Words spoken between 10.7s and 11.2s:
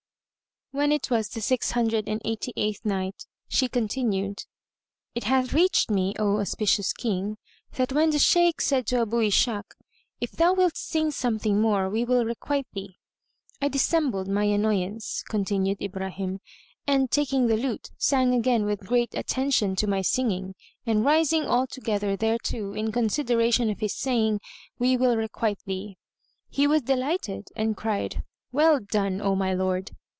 sing